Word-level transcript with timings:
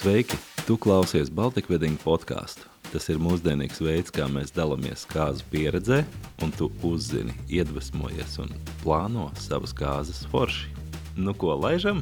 Sveiki! 0.00 0.38
Tu 0.64 0.78
klausies 0.80 1.28
Baltika 1.28 1.74
Wedding 1.74 1.98
podkāstu. 2.00 2.64
Tas 2.88 3.10
ir 3.12 3.18
mūsdienīgs 3.20 3.82
veids, 3.84 4.08
kā 4.08 4.24
mēs 4.32 4.48
dalāmies 4.56 5.02
kāzu 5.10 5.44
pieredzē, 5.52 5.98
un 6.40 6.54
tu 6.56 6.70
uzzini, 6.88 7.34
iedvesmojies 7.52 8.38
un 8.40 8.54
plāno 8.80 9.26
savas 9.36 9.76
kāzas 9.76 10.22
forši. 10.32 10.70
Nu, 11.20 11.34
ko 11.36 11.52
laižam? 11.52 12.00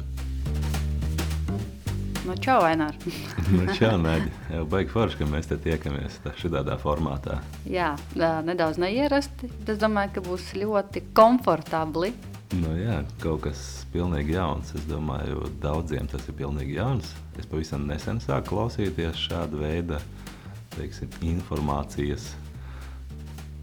Nu, 2.23 2.39
čau, 2.39 2.61
Ainār. 2.63 2.95
nu, 3.57 3.67
čau, 3.75 3.97
Nēģi. 4.07 4.31
Jau 4.55 4.63
baigi 4.71 4.95
forši, 4.95 5.19
ka 5.19 5.27
mēs 5.35 5.51
te 5.51 5.59
tiekamies 5.67 6.21
šādā 6.39 6.79
formātā. 6.79 7.41
Jā, 7.67 7.97
nedaudz 8.15 8.79
neierasti. 8.79 9.51
Es 9.67 9.83
domāju, 9.83 10.15
ka 10.15 10.27
būs 10.31 10.53
ļoti 10.55 11.03
komfortabli 11.19 12.15
Nu, 12.57 12.71
jā, 12.73 13.03
kaut 13.21 13.43
kas 13.45 13.59
pilnīgi 13.93 14.33
jauns. 14.33 14.71
Es 14.73 14.85
domāju, 14.89 15.43
daudziem 15.61 16.07
tas 16.09 16.25
ir 16.25 16.37
pilnīgi 16.39 16.79
jauns. 16.79 17.11
Es 17.37 17.45
pavisam 17.45 17.85
nesen 17.85 18.17
sāku 18.23 18.55
klausīties 18.55 19.21
šāda 19.27 19.59
veida 19.59 19.99
teiksim, 20.73 21.11
informācijas 21.21 22.31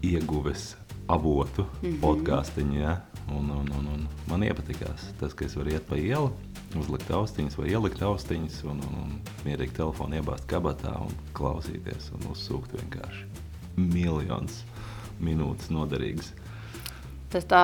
ieguves 0.05 0.75
avotu 1.07 1.65
mm 1.65 1.89
-hmm. 1.89 1.99
podkāstiņā. 1.99 2.79
Ja? 2.79 3.01
Un, 3.27 3.49
un, 3.51 3.67
un, 3.79 3.87
un 3.87 4.07
man 4.27 4.43
iepatikās 4.43 5.09
tas, 5.19 5.33
ka 5.33 5.45
es 5.45 5.55
varu 5.55 5.69
iet 5.69 5.87
pa 5.87 5.97
ielu, 5.99 6.31
uzlikt 6.79 7.11
austiņas 7.11 7.57
vai 7.57 7.69
ielikt 7.69 8.01
austiņas 8.01 8.63
un, 8.63 8.79
un, 8.87 8.95
un 9.03 9.19
mierīgi 9.45 9.75
telefonu 9.75 10.15
iebāzt 10.15 10.47
kabatā 10.47 10.93
un 11.03 11.11
klausīties 11.33 12.11
un 12.15 12.31
uzsūkt 12.31 12.77
vienkārši 12.79 13.25
miljonus 13.75 14.63
minūtes 15.19 15.69
noderīgas. 15.69 16.31
Tas 17.27 17.43
tā 17.43 17.61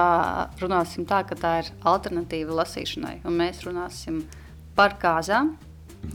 runāsim 0.59 1.05
tā, 1.07 1.21
ka 1.27 1.37
tā 1.39 1.53
ir 1.61 1.69
alternatīva 1.87 2.57
lasīšanai. 2.59 3.21
Un 3.23 3.37
mēs 3.39 3.61
runāsim 3.63 4.23
par 4.75 4.97
kāzām. 4.99 5.53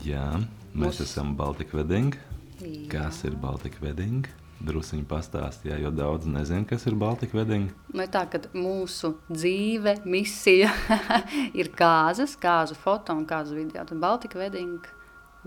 Jā, 0.05 0.27
mēs 0.75 0.99
Mūs... 0.99 1.05
esam 1.07 1.33
Baltika 1.37 1.79
Wedding. 1.79 2.13
Jā. 2.59 2.83
Kas 2.91 3.23
ir 3.25 3.39
Baltika 3.41 3.81
Wedding? 3.81 4.27
Drusiņi 4.59 5.05
pastāstīja, 5.07 5.77
jo 5.79 5.89
daudz 5.95 6.27
nezina, 6.27 6.65
kas 6.67 6.83
ir 6.89 6.97
Baltika 6.99 7.37
Wedding. 7.39 7.71
Nu, 7.95 8.05
tā 8.11 8.25
kā 8.29 8.41
mūsu 8.53 9.13
dzīve, 9.31 9.95
misija 10.03 10.69
ir 11.59 11.71
kāzas, 11.79 12.35
kāzu 12.37 12.75
foto 12.77 13.15
un 13.15 13.23
kāzu 13.29 13.55
video. 13.57 13.85
Tad 13.87 14.03
Baltika 14.03 14.41
Wedding 14.41 14.83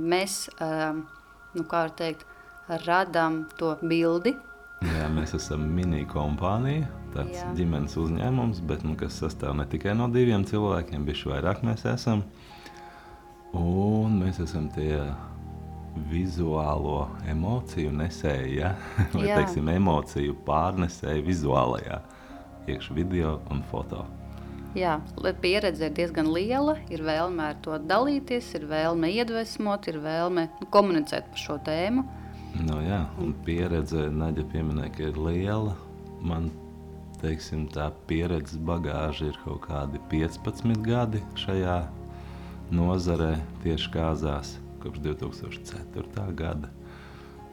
mēs, 0.01 0.47
um, 0.65 1.05
nu 1.55 1.67
kā 1.69 1.85
var 1.85 1.95
teikt, 2.01 2.25
radām 2.87 3.45
to 3.61 3.77
bildi. 3.85 4.35
Jā, 4.83 5.07
mēs 5.13 5.37
esam 5.39 5.69
mini 5.77 6.03
kompānija 6.09 6.89
tāds 7.15 7.39
Jā. 7.39 7.51
ģimenes 7.59 7.97
uzņēmums, 8.01 8.63
bet, 8.69 8.87
nu, 8.87 8.97
kas 8.99 9.19
sastāv 9.23 9.57
ne 9.59 9.67
tikai 9.69 9.95
no 9.99 10.09
diviem 10.13 10.47
cilvēkiem, 10.49 11.05
bet 11.09 11.27
vairāk 11.29 11.63
mēs 11.67 11.85
esam. 11.93 12.25
Un 13.57 14.17
mēs 14.23 14.41
esam 14.41 14.71
tie 14.73 14.97
vizuālo 16.09 17.11
emociju 17.29 17.93
nesēji, 17.93 18.57
ja? 18.63 18.73
vai 19.13 19.29
Jā. 19.29 19.43
teiksim, 19.43 19.69
emociju 19.75 20.39
pārnesēji 20.47 21.27
vizuālajā, 21.27 22.01
iekšā 22.73 22.97
video 22.97 23.37
un 23.53 23.63
foto. 23.71 24.07
Jā, 24.73 24.97
pieredze 25.43 25.91
ir 25.91 25.93
diezgan 25.93 26.31
liela. 26.33 26.79
Ir 26.89 27.03
vēlme 27.05 27.51
ar 27.51 27.59
to 27.61 27.77
dalīties, 27.77 28.55
ir 28.57 28.65
vēlme 28.71 29.11
iedvesmot, 29.13 29.85
ir 29.93 30.01
vēlme 30.01 30.47
nu, 30.63 30.69
komunicēt 30.73 31.29
par 31.29 31.43
šo 31.43 31.59
tēmu. 31.67 32.07
No 32.63 32.79
nu 32.79 32.81
jā, 32.85 33.03
un 33.21 33.35
pieredze, 33.45 34.09
Naģa 34.13 34.47
pieminēja, 34.53 34.95
ka 34.97 35.05
ir 35.11 35.21
liela. 35.21 35.77
Man 36.25 36.49
teiksim, 37.23 37.67
tā 37.73 37.89
pieredzes 38.11 38.59
bagāža 38.59 39.31
ir 39.31 39.39
kaut 39.45 39.65
kādi 39.69 40.01
15 40.11 40.83
gadi 40.85 41.23
šajā 41.39 41.79
nozarē, 42.75 43.37
tieši 43.63 43.91
kāzās, 43.95 44.57
kopš 44.83 45.03
2004. 45.05 46.27
gada. 46.37 46.71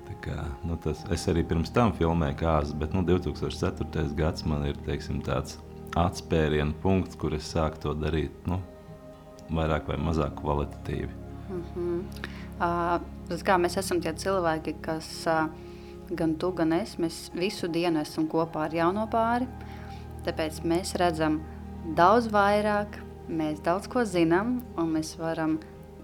Tā 0.09 0.15
kā, 0.23 0.37
nu, 0.65 0.77
tas, 0.81 1.03
es 1.13 1.27
arī 1.29 1.43
pirms 1.45 1.69
tam 1.73 1.93
filmēju 1.93 2.39
kāzas, 2.39 2.73
bet 2.77 2.95
nu, 2.97 3.03
2004. 3.05 4.07
gads 4.17 4.45
man 4.49 4.65
ir 4.65 4.79
teiksim, 4.87 5.21
tāds 5.25 5.59
atspērienu 5.97 6.73
punkts, 6.81 7.17
kur 7.19 7.35
es 7.37 7.49
sāku 7.53 7.81
to 7.83 7.93
darīt 7.97 8.49
nu, 8.49 8.59
vairāk 9.53 9.89
vai 9.89 9.97
mazāk 10.01 10.37
kvalitatīvi. 10.41 11.13
Mm 11.49 11.63
-hmm. 11.75 12.01
uh, 12.61 13.41
kā 13.45 13.57
mēs 13.57 13.77
esam 13.77 14.01
tie 14.01 14.13
cilvēki, 14.13 14.75
kas 14.81 15.27
uh, 15.27 15.49
gan 16.15 16.35
tu, 16.39 16.51
gan 16.55 16.73
es, 16.73 16.95
mēs 17.01 17.29
visu 17.35 17.69
dienu 17.71 18.01
esam 18.01 18.27
kopā 18.29 18.67
ar 18.67 18.75
jauno 18.75 19.05
pāri. 19.11 19.47
Tāpēc 20.25 20.61
mēs 20.67 20.95
redzam 20.99 21.39
daudz 21.97 22.29
vairāk, 22.33 22.99
mēs 23.29 23.61
daudz 23.65 23.89
ko 23.91 24.03
zinām, 24.07 24.59
un 24.77 24.91
mēs 24.95 25.15
varam, 25.19 25.59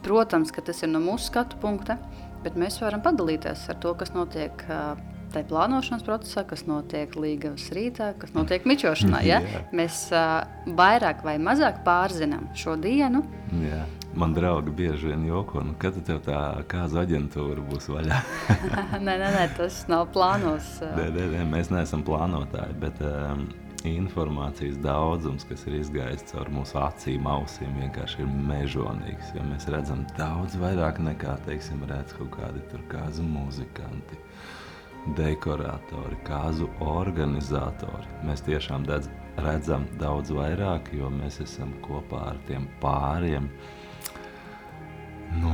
protams, 0.06 0.54
ka 0.54 0.64
tas 0.66 0.84
ir 0.84 0.92
no 0.94 1.02
mūsu 1.04 1.32
skatu 1.32 1.60
punkta, 1.62 1.98
bet 2.46 2.58
mēs 2.60 2.80
varam 2.84 3.04
padalīties 3.06 3.68
ar 3.72 3.82
to, 3.82 3.96
kas 3.98 4.14
notiek 4.16 4.66
tajā 5.36 5.50
plānošanas 5.50 6.06
procesā, 6.06 6.46
kas 6.48 6.66
notiek 6.70 7.16
līgavas 7.20 7.68
rītā, 7.76 8.14
kas 8.22 8.34
notiek 8.38 8.66
mičošanā. 8.70 9.22
Ja? 9.28 9.42
Mēs 9.76 10.08
uh, 10.16 10.46
vairāk 10.78 11.26
vai 11.28 11.38
mazāk 11.42 11.84
pārzinām 11.86 12.50
šo 12.58 12.78
dienu. 12.82 13.26
Jā. 13.66 13.84
Man 14.16 14.32
draugi 14.32 14.72
bieži 14.72 15.10
vien 15.10 15.26
joko, 15.28 15.60
nu, 15.68 15.74
kad 15.80 15.98
tev 16.08 16.22
tā 16.24 16.40
kāza 16.72 17.02
aģentūra 17.02 17.60
būs 17.68 17.90
vaļā. 17.92 18.22
nē, 19.06 19.12
nē, 19.12 19.32
nē, 19.36 19.44
tas 19.58 19.82
nav 19.92 20.08
plānos. 20.16 20.78
nē, 20.80 21.10
nē, 21.12 21.26
nē, 21.34 21.44
mēs 21.52 21.68
neesam 21.74 22.04
plānotāji, 22.08 22.78
bet 22.80 23.02
um, 23.04 23.44
informācijas 23.90 24.78
daudzums, 24.82 25.46
kas 25.50 25.66
ir 25.68 25.80
izgājis 25.82 26.26
caur 26.32 26.50
mūsu 26.54 26.80
acīm, 26.82 27.28
ausīm, 27.30 27.76
vienkārši 27.82 28.24
ir 28.24 28.32
mežonīgs. 28.50 29.34
Jo 29.36 29.46
mēs 29.50 29.68
redzam 29.72 30.06
daudz 30.18 30.56
vairāk 30.62 31.02
nekā, 31.04 31.38
teiksim, 31.50 31.84
redz 31.90 32.16
kaut 32.18 32.32
kādi 32.38 32.64
tur 32.72 32.86
kāzu 32.92 33.26
muzikanti, 33.28 34.20
dekoratori, 35.18 36.18
kāzu 36.26 36.70
organizatori. 36.82 38.10
Mēs 38.26 38.42
tiešām 38.48 38.88
redzam 39.46 39.86
daudz 40.02 40.34
vairāk, 40.34 40.94
jo 40.98 41.10
mēs 41.14 41.42
esam 41.44 41.76
kopā 41.86 42.22
ar 42.34 42.40
tiem 42.48 42.70
pāriem 42.82 43.52
No, 45.42 45.52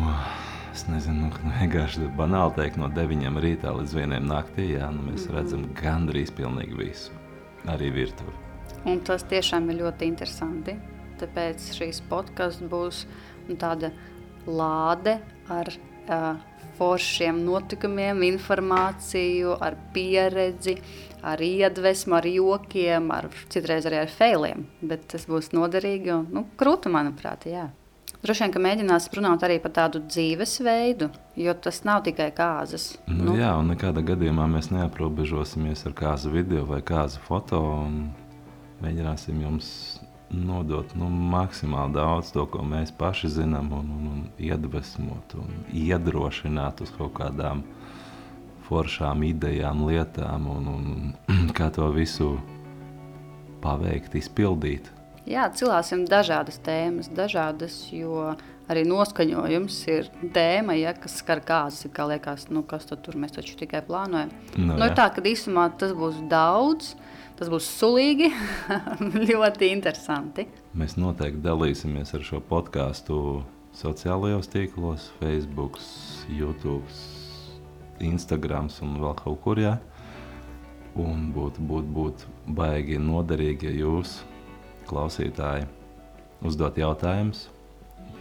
es 0.74 0.84
nezinu, 0.90 1.30
nu, 1.30 1.32
vienkārši 1.60 2.10
banāli 2.18 2.56
teikt, 2.60 2.80
no 2.82 2.90
9 2.92 3.40
rītā 3.44 3.74
līdz 3.78 3.96
1 3.98 4.28
naktī, 4.30 4.72
jā, 4.76 4.90
nu, 4.94 5.08
mēs 5.10 5.28
redzam 5.34 5.66
gandrīz 5.78 6.34
pilnīgi 6.38 6.78
visu, 6.78 7.16
arī 7.72 7.92
virtuvi. 7.96 8.36
Un 8.90 9.02
tas 9.06 9.26
tiešām 9.30 9.70
ir 9.72 9.82
ļoti 9.84 10.10
interesanti. 10.10 10.78
Tāpēc 11.22 11.68
šīs 11.78 12.02
podkāsts 12.10 12.66
būs 12.66 13.04
nu, 13.48 13.58
tāda 13.62 13.92
lāde 14.48 15.20
ar 15.54 15.70
foršiem 16.80 17.44
notikumiem, 17.46 18.24
informāciju, 18.32 19.58
ar 19.62 19.78
pieredzi, 19.94 20.78
ar 21.22 21.42
iedvesmu, 21.46 22.18
ar 22.18 22.26
jokiem, 22.26 23.12
ar 23.14 23.30
citreiz 23.54 23.86
arī 23.86 24.02
ar 24.02 24.10
failiem. 24.10 24.66
Bet 24.82 25.06
tas 25.14 25.28
būs 25.30 25.52
noderīgi 25.54 26.16
un 26.16 26.26
nu, 26.34 26.46
krūti, 26.58 26.92
manuprāt, 26.94 27.46
jā. 27.50 27.70
Droši 28.22 28.44
vien, 28.44 28.52
ka 28.54 28.62
mēģināsim 28.62 29.16
runāt 29.18 29.44
arī 29.46 29.56
par 29.62 29.74
tādu 29.74 30.04
dzīvesveidu, 30.06 31.08
jo 31.42 31.54
tas 31.58 31.80
nav 31.88 32.04
tikai 32.06 32.30
kāzas. 32.38 32.92
Nu, 33.10 33.32
nu. 33.32 33.38
Jā, 33.40 33.56
un 33.58 33.72
nekādā 33.74 34.04
gadījumā 34.06 34.46
mēs 34.52 34.70
neaprobežosimies 34.74 35.88
ar 35.90 35.96
kāzu 35.98 36.34
video 36.34 36.68
vai 36.70 36.84
kāzu 36.86 37.22
foto. 37.26 37.62
Mēģināsim 38.82 39.42
jums 39.42 39.72
nodot 40.32 40.96
nu, 40.96 41.10
maksimāli 41.10 41.96
daudz 41.98 42.32
to, 42.36 42.46
ko 42.52 42.64
mēs 42.66 42.94
paši 42.96 43.32
zinām, 43.40 43.72
un, 43.76 43.92
un, 43.98 44.08
un 44.12 44.24
iedvesmot 44.40 45.36
un 45.40 45.52
iedrošināt 45.76 46.82
uz 46.86 46.94
kaut 46.96 47.14
kādām 47.20 47.66
foršām 48.70 49.26
idejām, 49.28 49.84
lietām 49.90 50.48
un, 50.52 50.72
un 50.72 51.52
kā 51.58 51.70
to 51.74 51.90
visu 51.96 52.34
paveikt, 53.62 54.16
izpildīt. 54.18 54.90
Jā, 55.30 55.46
cilāsim 55.54 56.08
dažādas 56.10 56.58
tēmas, 56.66 57.12
dažādas, 57.14 57.76
jo 57.94 58.32
arī 58.72 58.86
noskaņojums 58.90 59.78
ir 59.92 60.10
tēma, 60.34 60.74
ja, 60.80 60.96
kas 60.98 61.20
skar 61.22 61.44
kāzas. 61.46 61.92
Kā 61.94 62.08
liekas, 62.10 62.48
nu, 62.50 62.64
kas 62.68 62.88
tur 62.90 63.20
mēs 63.20 63.36
taču 63.36 63.58
tikai 63.60 63.84
plānojam. 63.86 64.32
No, 64.56 64.72
nu, 64.72 64.80
nu, 64.80 64.88
ir 64.88 64.96
tā, 64.98 65.12
ka 65.14 65.22
īstenībā 65.22 65.68
tas 65.82 65.94
būs 65.98 66.24
daudz, 66.32 66.96
tas 67.42 67.50
būs 67.50 67.66
sulīgi, 67.80 68.30
ļoti 69.32 69.72
interesanti. 69.74 70.46
Mēs 70.78 70.94
noteikti 71.02 71.42
dalīsimies 71.42 72.14
ar 72.14 72.26
šo 72.28 72.38
podkāstu 72.46 73.16
sociālajos 73.74 74.50
tīklos, 74.52 75.08
Facebook, 75.18 75.80
YouTube, 76.30 76.86
Instagram 78.06 78.70
un 78.86 79.00
vēl 79.02 79.16
kaut 79.24 79.42
kur. 79.42 79.62
Ja? 79.62 79.80
Un 81.02 81.32
būtu 81.34 81.66
būt, 81.66 81.88
būt 81.96 82.26
baigi 82.54 83.00
noderīgi, 83.02 83.72
ja 83.72 83.88
jūs 83.88 84.20
klausītāji 84.90 85.66
uzdot 86.46 86.78
jautājumus. 86.78 87.48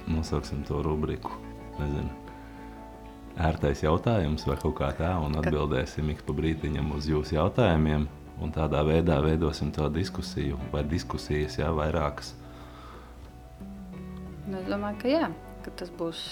Nosauksim 0.08 0.62
to 0.64 0.80
rubriku. 0.86 1.34
Nezinu. 1.76 2.08
Ērtais 3.40 3.84
jautājums 3.84 4.46
vai 4.48 4.56
kaut 4.60 4.78
kā 4.80 4.90
tā, 4.96 5.12
un 5.22 5.36
atbildēsim 5.40 6.08
ik 6.12 6.24
pa 6.26 6.34
brīdiņam 6.36 6.90
uz 6.96 7.06
jūsu 7.08 7.36
jautājumiem. 7.36 8.08
Un 8.40 8.52
tādā 8.54 8.80
veidā 8.86 9.18
veidosim 9.24 9.72
to 9.74 9.88
diskusiju, 9.92 10.58
vai 10.72 10.84
diskusijas, 10.88 11.58
jā, 11.60 11.68
vairākas. 11.76 12.32
Nu, 14.48 14.58
es 14.58 14.68
domāju, 14.70 14.96
ka 15.02 15.10
jā, 15.10 15.26
ka 15.64 15.72
tas 15.82 15.92
būs 15.98 16.22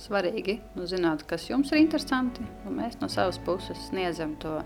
svarīgi 0.00 0.58
nu, 0.76 0.84
zināt, 0.88 1.24
kas 1.28 1.48
jums 1.48 1.72
ir 1.72 1.80
interesanti. 1.80 2.44
Mēs 2.68 3.00
no 3.00 3.08
savas 3.12 3.40
puses 3.42 3.88
sniedzam 3.88 4.36
to 4.42 4.58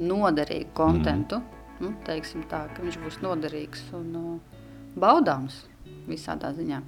noderīgu 0.00 0.72
kontentu. 0.76 1.42
Mm. 1.42 1.60
Nu, 1.82 1.92
teiksim 2.06 2.46
tā, 2.50 2.64
ka 2.72 2.84
viņš 2.84 2.98
būs 3.02 3.20
noderīgs 3.24 3.84
un 3.98 4.10
uh, 4.18 4.58
baudāms 4.96 5.64
visādā 6.08 6.52
ziņā. 6.56 6.80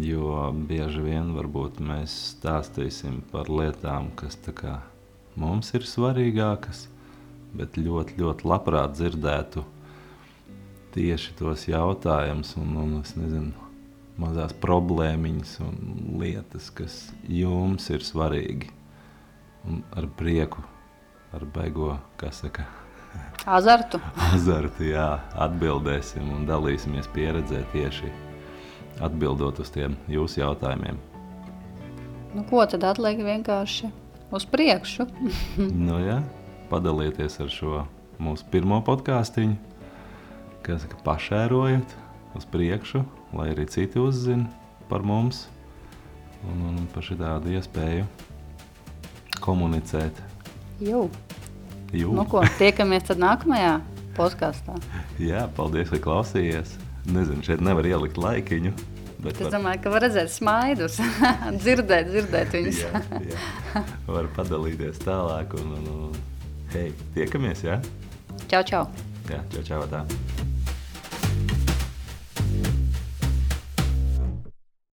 Jo 0.00 0.48
bieži 0.68 1.02
vien 1.04 1.34
varbūt 1.36 1.80
mēs 1.84 2.12
stāstīsim 2.34 3.20
par 3.32 3.50
lietām, 3.52 4.10
kas 4.16 4.38
kā, 4.56 4.78
mums 5.36 5.74
ir 5.76 5.84
svarīgākas, 5.84 6.86
bet 7.54 7.78
ļoti, 7.78 8.18
ļoti 8.20 8.48
labprāt 8.48 8.96
dzirdētu 8.98 9.64
tieši 10.94 11.34
tos 11.38 11.66
jautājumus 11.68 12.54
un, 12.60 12.76
un 12.78 12.96
es 13.00 13.14
nezinu, 13.18 13.64
mazās 14.20 14.54
problēmiņas 14.62 15.56
un 15.64 15.78
lietas, 16.20 16.70
kas 16.74 16.98
jums 17.26 17.88
ir 17.90 18.04
svarīgi. 18.06 18.70
Un 19.64 19.80
ar 19.96 20.06
prieku, 20.18 20.62
ar 21.34 21.46
beigo, 21.48 21.94
kas 22.20 22.42
saka, 22.44 22.66
azartu. 23.48 24.00
azartu, 24.34 24.90
jā, 24.90 25.08
atbildēsim 25.46 26.28
un 26.36 26.44
dalīsimies 26.48 27.08
pieredzē 27.14 27.64
tieši 27.72 28.12
atbildot 29.02 29.58
uz 29.64 29.72
tiem 29.74 29.96
jūsu 30.10 30.42
jautājumiem. 30.42 31.00
Nu, 32.34 32.44
ko 32.46 32.64
tad 32.70 32.84
atliek 32.86 33.20
vienkārši 33.24 33.90
uz 34.34 34.46
priekšu? 34.50 35.06
nu, 35.86 35.98
jā, 36.02 36.20
padalieties 36.74 37.38
ar 37.40 37.50
šo 37.54 37.84
mūsu 38.18 38.46
pirmo 38.50 38.82
podkāstu, 38.84 39.52
kas 40.66 40.86
pašērojat 41.06 42.00
uz 42.34 42.48
priekšu 42.50 43.06
lai 43.34 43.50
arī 43.50 43.66
citi 43.70 43.98
uzzina 43.98 44.46
par 44.88 45.02
mums 45.02 45.46
un, 46.46 46.62
un 46.70 46.86
par 46.94 47.04
šādu 47.06 47.54
iespēju 47.56 48.06
komunicēt. 49.44 50.20
Jū. 50.84 51.06
Jū. 51.94 52.10
Nu, 52.14 52.24
ko, 52.28 52.42
tiekamies 52.58 53.06
tad 53.08 53.20
nākamajā 53.22 53.76
podkāstā. 54.16 54.76
Jā, 55.20 55.44
paldies, 55.56 55.90
ka 55.92 56.00
klausījāties. 56.02 56.76
Nezinu, 57.04 57.44
šeit 57.44 57.60
nevar 57.60 57.84
ielikt 57.84 58.16
laikiņu. 58.16 58.72
Es 59.24 59.40
var... 59.40 59.50
domāju, 59.52 59.80
ka 59.84 59.92
var 59.92 60.04
redzēt 60.04 60.32
smaidus, 60.32 60.96
dzirdēt, 61.62 62.08
dzirdēt 62.12 62.54
viņus. 62.56 62.80
jā, 62.84 63.02
jā. 63.28 63.82
Var 64.08 64.28
padalīties 64.36 65.00
tālāk 65.04 65.56
un, 65.60 65.74
un, 65.76 65.90
un 66.08 66.33
hei, 66.74 66.92
tiekamies, 67.14 67.62
jā? 67.66 67.78
Čau, 68.50 68.62
čau. 68.66 68.86
Jā, 69.30 69.42
čau, 69.54 69.62
čau, 69.70 69.84
tā. 69.90 70.02